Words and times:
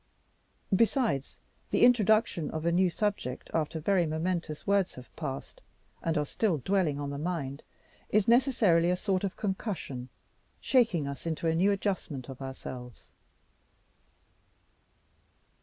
Besides 0.75 1.37
the 1.69 1.83
introduction 1.85 2.49
of 2.49 2.65
a 2.65 2.71
new 2.71 2.89
subject 2.89 3.51
after 3.53 3.79
very 3.79 4.07
momentous 4.07 4.65
words 4.65 4.95
have 4.95 5.15
passed, 5.15 5.61
and 6.01 6.17
are 6.17 6.25
still 6.25 6.57
dwelling 6.57 6.99
on 6.99 7.11
the 7.11 7.19
mind, 7.19 7.61
is 8.09 8.27
necessarily 8.27 8.89
a 8.89 8.95
sort 8.95 9.23
of 9.23 9.37
concussion, 9.37 10.09
shaking 10.59 11.07
us 11.07 11.27
into 11.27 11.45
a 11.45 11.53
new 11.53 11.71
adjustment 11.71 12.29
of 12.29 12.41
ourselves. 12.41 13.09